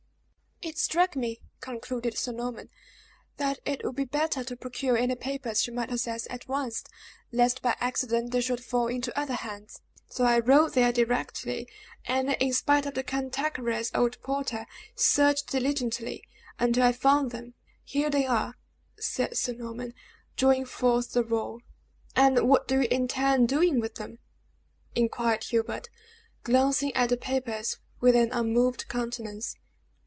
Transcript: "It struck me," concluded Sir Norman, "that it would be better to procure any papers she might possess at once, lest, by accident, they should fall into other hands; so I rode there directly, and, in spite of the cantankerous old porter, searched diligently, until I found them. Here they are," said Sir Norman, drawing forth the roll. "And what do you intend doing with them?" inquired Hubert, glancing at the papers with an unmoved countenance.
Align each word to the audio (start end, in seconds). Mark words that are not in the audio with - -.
"It 0.63 0.77
struck 0.77 1.15
me," 1.15 1.41
concluded 1.59 2.15
Sir 2.19 2.31
Norman, 2.33 2.69
"that 3.37 3.57
it 3.65 3.83
would 3.83 3.95
be 3.95 4.05
better 4.05 4.43
to 4.43 4.55
procure 4.55 4.95
any 4.95 5.15
papers 5.15 5.63
she 5.63 5.71
might 5.71 5.89
possess 5.89 6.27
at 6.29 6.47
once, 6.47 6.83
lest, 7.31 7.63
by 7.63 7.75
accident, 7.79 8.29
they 8.31 8.41
should 8.41 8.63
fall 8.63 8.85
into 8.85 9.17
other 9.19 9.33
hands; 9.33 9.81
so 10.07 10.23
I 10.23 10.37
rode 10.37 10.73
there 10.75 10.93
directly, 10.93 11.67
and, 12.05 12.33
in 12.33 12.53
spite 12.53 12.85
of 12.85 12.93
the 12.93 13.01
cantankerous 13.01 13.89
old 13.95 14.21
porter, 14.21 14.67
searched 14.95 15.47
diligently, 15.47 16.23
until 16.59 16.83
I 16.83 16.91
found 16.91 17.31
them. 17.31 17.55
Here 17.83 18.11
they 18.11 18.27
are," 18.27 18.53
said 18.99 19.35
Sir 19.35 19.53
Norman, 19.53 19.95
drawing 20.37 20.65
forth 20.65 21.13
the 21.13 21.23
roll. 21.23 21.61
"And 22.15 22.47
what 22.47 22.67
do 22.67 22.81
you 22.81 22.87
intend 22.91 23.49
doing 23.49 23.79
with 23.79 23.95
them?" 23.95 24.19
inquired 24.93 25.43
Hubert, 25.45 25.89
glancing 26.43 26.93
at 26.95 27.09
the 27.09 27.17
papers 27.17 27.79
with 27.99 28.15
an 28.15 28.31
unmoved 28.31 28.87
countenance. 28.89 29.55